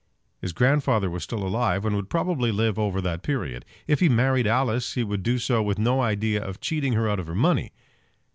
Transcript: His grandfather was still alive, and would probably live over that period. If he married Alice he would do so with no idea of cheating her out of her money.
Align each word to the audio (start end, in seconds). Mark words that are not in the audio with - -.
His 0.39 0.51
grandfather 0.51 1.11
was 1.11 1.21
still 1.21 1.43
alive, 1.47 1.85
and 1.85 1.95
would 1.95 2.09
probably 2.09 2.51
live 2.51 2.79
over 2.79 3.01
that 3.01 3.21
period. 3.21 3.65
If 3.85 3.99
he 3.99 4.09
married 4.09 4.47
Alice 4.47 4.95
he 4.95 5.03
would 5.03 5.21
do 5.21 5.37
so 5.37 5.61
with 5.61 5.77
no 5.77 6.01
idea 6.01 6.43
of 6.43 6.59
cheating 6.59 6.93
her 6.93 7.07
out 7.07 7.19
of 7.19 7.27
her 7.27 7.35
money. 7.35 7.71